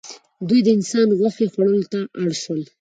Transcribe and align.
دوی 0.47 0.59
د 0.63 0.67
انسان 0.77 1.07
غوښې 1.19 1.45
خوړلو 1.51 1.83
ته 1.91 1.99
اړ 2.21 2.29
شول. 2.43 2.61